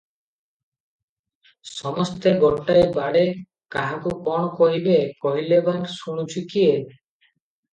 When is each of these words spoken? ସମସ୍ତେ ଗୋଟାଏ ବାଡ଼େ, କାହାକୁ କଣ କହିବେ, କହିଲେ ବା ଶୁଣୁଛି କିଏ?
ସମସ୍ତେ 1.71 2.33
ଗୋଟାଏ 2.45 2.81
ବାଡ଼େ, 2.97 3.23
କାହାକୁ 3.77 4.15
କଣ 4.31 4.49
କହିବେ, 4.63 4.97
କହିଲେ 5.27 5.61
ବା 5.69 5.77
ଶୁଣୁଛି 6.01 6.45
କିଏ? 6.57 6.75